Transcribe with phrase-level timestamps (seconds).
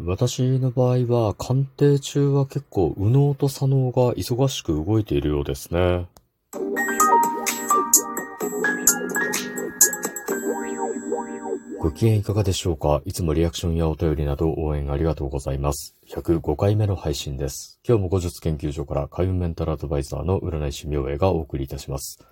[0.00, 6.06] 私の場合は、鑑定中は結構、右脳と左脳が忙しく動いているようですね。
[11.78, 13.02] ご機嫌いかがでしょうか？
[13.04, 15.96] いつもリアクションやお便りなど応援ありがとうございます。
[16.08, 17.80] 105回目の配信です。
[17.86, 22.24] 今日も後日研究所から海運メンタルアドバイザーの占い師明恵がお送りいたします。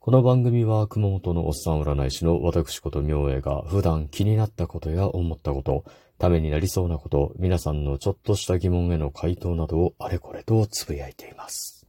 [0.00, 5.84] この番組は熊本のおっさん占い師の私こと明恵が普段気になったことや思ったこと、
[6.18, 11.86] ためになりそうなこと、皆さんのちょっとした疑問への回答などをあれこれとつぶやいています。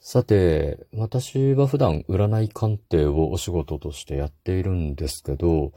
[0.00, 5.72] さて、私は普段占い鑑定をお仕事としてやっているんですけど、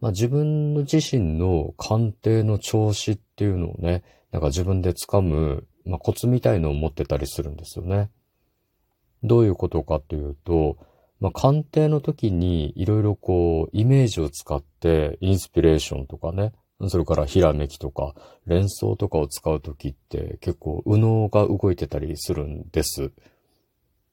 [0.00, 8.10] まあ、自分の自身の鑑定の調子っていうのをね、なんか自分で掴む、まあ、コツみたいのを持ってたりするんですよね。
[9.22, 10.78] どういうことかというと、
[11.20, 16.52] まあ、鑑定の時にいろいろこう、イメージを使ってインスピレーションとかね、
[16.88, 18.14] それからひらめきとか
[18.46, 23.12] 連想とかを使う時って結構右脳が動いてたりするんです。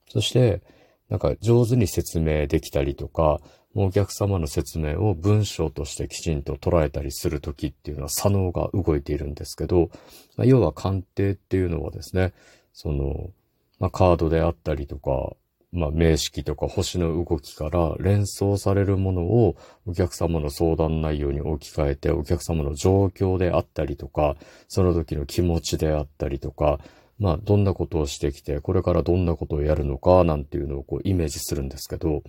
[0.08, 0.62] そして、
[1.10, 3.42] なんか上手に説明できたりとか、
[3.76, 9.90] お客様の説明を文章としてきちんと捉えたりするときっていうのは左脳が動いているんですけど、
[10.38, 12.34] まあ、要は鑑定っていうのはですね、
[12.72, 13.32] その、
[13.80, 15.36] まあ、カードであったりとか、
[15.74, 19.58] まあ、名式とか星の動きから連想されるものを
[19.88, 24.36] お客様の相談内容に置き換えてお客様の状況であったりとか、
[24.68, 26.80] その時の気持ちであったりとか、
[27.18, 32.22] まあ、どんなことをしてきて、これからどんなことをやるのか、なんていうのをこうイメージするんですけど、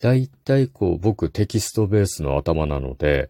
[0.00, 3.28] 大体こう僕テキストベースの頭なので、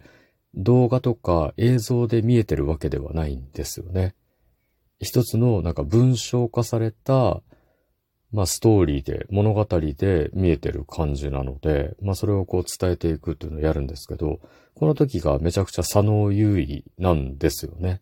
[0.54, 4.14] 動画とか映像で見えてるわけではないんですよね。
[5.00, 7.42] 一つのなんか文章化された、
[8.32, 14.40] まあストーリーで、物語で見えてる感じなので、まあそれをこう伝えていくっていうのをやるんですけど、
[14.74, 18.00] この時がめちゃくちゃ左脳優位なんですよね。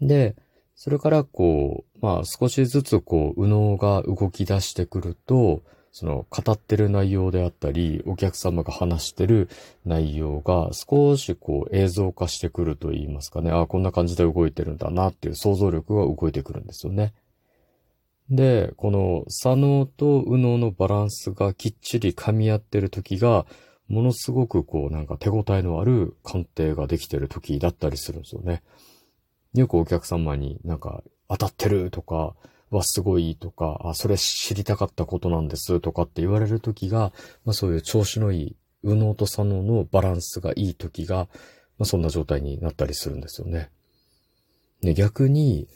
[0.00, 0.36] で、
[0.74, 9.48] それからこう、まあ少しずつこう、右脳が動き出してくると、その語ってる内容であったり、お客様が話してる
[9.84, 13.52] 内容が少しこう映像化してくると言いますかね。
[13.52, 17.14] ああ、こんな感じで動いてるんだなっていう想像力が動いてくるんですよね。
[18.30, 23.46] で、この左脳と右脳のバランスがきっちり噛み合ってる時が、
[23.88, 28.62] ものすごくこうなんか手応えのある鑑定ができてる時だったりするんですよね。
[29.52, 32.34] よくお客様になんか当たってるとか、
[32.74, 37.12] はすごいとか、あ、それ知りたかったことなんですとかって言われるときが、
[37.44, 41.28] まあそういう調子のいい、右脳と左脳のバランスがいいときが、
[41.78, 43.70] まあそんな状態になったりするんですよね。
[44.82, 45.68] で、逆に、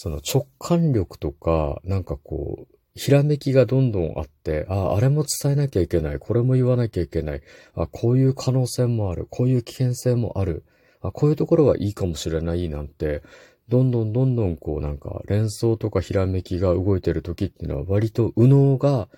[0.00, 7.42] その直感力とか、なんかこう、ひらめきがどんどんあって、あ、ああれも伝えなきゃいけない、これも言わなきゃいけない、
[7.74, 10.62] あ、こういう可能性もある、こういう危険性もある、
[11.00, 13.22] あ、こういうところはいいかもしれないなんて、
[13.68, 19.08] どんどんどんどんこうなんか連想とかひらめきが動いてる時っていうのは割と右脳が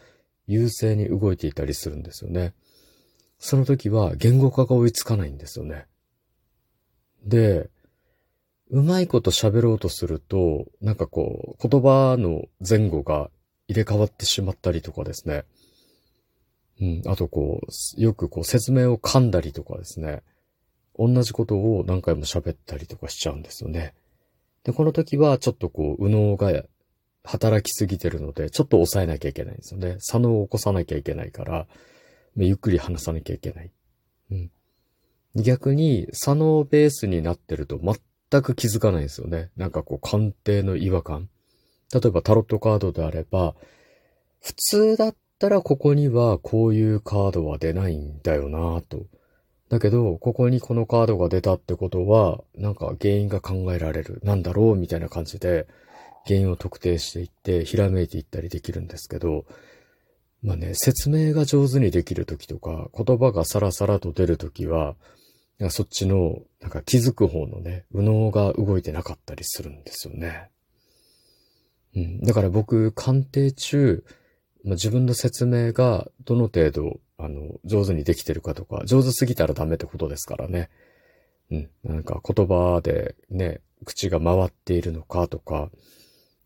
[0.46, 2.54] 優勢に動いていたりするんですよね。
[3.38, 5.86] その時は言語化が追いつかないんですよね。
[7.24, 7.68] で、
[8.70, 13.30] うまいこと喋ろうとすると、なんかこう、言葉の前後が
[13.66, 15.44] 入れ替わってしまったりとかですね。
[16.80, 20.22] うん、あとこう、よくこう説明を噛んだりとかですね。
[20.98, 23.94] 同じことを何回も喋ったりとかしちゃうんですよね。
[24.64, 26.64] で、この時はちょっとこう、右脳が
[27.24, 29.96] 働きすぎてるので、ちょっと抑えなきゃいけないんですよね。
[29.98, 31.66] 左脳を起こさなきゃいけないから、
[32.36, 33.72] ゆっくり話さなきゃいけない。
[34.30, 34.50] うん。
[35.36, 37.96] 逆に、左脳ベースになってると全
[38.30, 39.50] 全く気づかないんですよね。
[39.56, 41.28] なんかこう、鑑定の違和感。
[41.92, 43.54] 例えばタロットカードであれば、
[44.40, 49.06] 普通だったらここにはこういうカードは出ないんだよなと。
[49.68, 54.20] だけど、ここにこのカードが出たってことは、なんか原因が考えられる。
[54.22, 55.66] なんだろうみたいな感じで、
[56.26, 59.44] 原因を特定していって、ひらめいていったりできるんですけど、
[60.42, 64.94] まあね、説明が上手にできるときとか、言葉がサラサラと出るときは、
[65.68, 70.48] そっちの、なんか気づく方のね、右脳が動いてなかったりするんですよね。
[71.94, 72.20] うん。
[72.20, 74.04] だから僕、鑑定中、
[74.64, 80.70] まあ、自分の説明がどの程度あの、上手にできてるかとか、上手すぎたらダメってことですからね。
[81.50, 81.70] うん。
[81.84, 85.70] なんか言葉でね、口が回っているのかとか、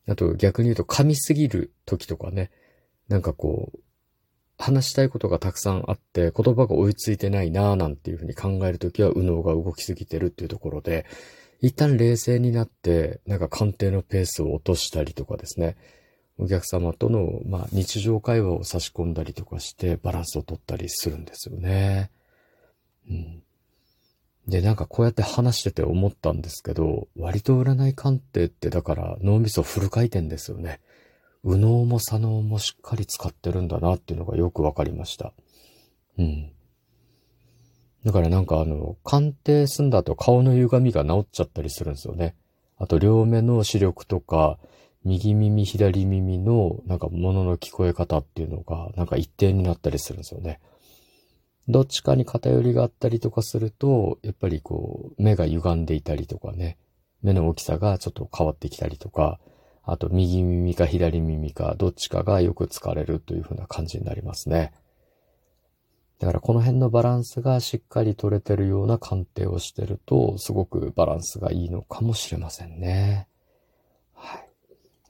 [0.08, 2.50] あと逆に言うと噛みすぎる時とかね、
[3.08, 3.78] なんかこう、
[4.58, 11.06] 話したいことがたくさんあって、言葉が追いついてないなぁなんていうふうに考えるときは、右脳が動きすぎてるっていうところで、
[11.60, 15.76] 一旦冷静になって、なんか鑑定のペースを落としたりとかですね、
[16.38, 22.10] お客様との、まあ、日常会話を差し込んだりとかしてバランスを取ったりするんですよね。
[23.08, 23.42] うん。
[24.48, 30.80] で、なんかこうやって話してて思ったんですけど、割と占い鑑定ってだから脳みそフル回転ですよね。
[31.44, 35.32] 右脳も左脳もしっかり使ってるんだなっていうのがよくわかりました。
[36.18, 36.50] うん。
[38.04, 42.34] だからなんかあの、鑑定済んだ後顔の歪みが治っちゃったりするんですよね。
[42.78, 44.58] あと両目の視力とか、
[45.04, 50.60] 右耳、左耳のなんか物の聞こえ方っていうのがなんか一定になったりするんですよね。
[51.68, 56.78] どっちかに偏りがあったりとかすると、やっぱりこう、目が歪んでいたりとかね、
[57.22, 59.40] 目の大きさがちょっと変わってきたりとか、
[59.86, 64.72] あと右耳か左耳かどっちかがよく疲れるというふうな感じになりますね。
[66.18, 73.28] だからこの辺のバランスがしっかり取れてるような鑑定をしてると、すごくバランスがいいのかもしれませんね。
[74.14, 74.48] はい。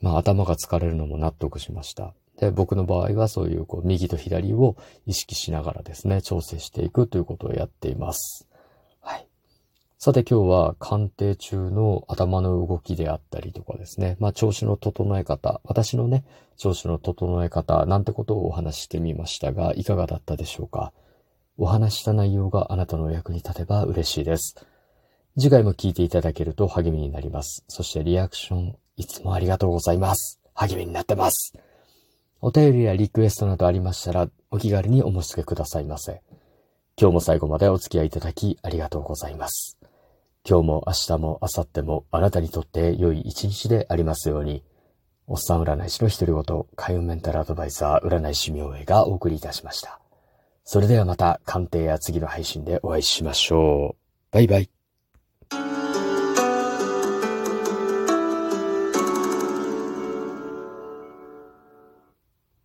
[0.01, 2.15] まあ頭が疲れるのも納得しました。
[2.39, 4.77] で、僕の場合はそういうこう右と左を
[5.07, 8.49] 意識しながらですね、調整していくということをやっています。
[10.05, 16.27] さて今日は鑑定中の頭の動きであったりとかですね、まあ調子の整え方、私のね、
[16.59, 20.93] 調子の整え方なんてことをお話ししてみましたが、いかがだったでしょうか
[21.57, 24.57] お話した内容があなたの役に立てば嬉しいです。
[25.39, 27.65] 次回も聞いていただけると励みになります。
[27.69, 30.39] そしてリアクション、いつもありがとうございます。
[30.53, 31.55] 励みになってます。
[32.43, 36.21] お便りやリクエストなどありましたら、お気軽にお申し付けくださいませ。
[37.01, 39.79] 今日も最後までお付き合いいただきありがとうございます。
[40.47, 44.63] 今日も明日も明後日もあなたにとって良い一日でありますように、
[45.27, 50.01] おっさん占い師の一人ごと、開運メンタルアドバイザー占い師明恵がお送りいたしました。
[50.65, 54.33] それではまた鑑定や次の配信でお会いしましょう。
[54.33, 54.74] バイバイ。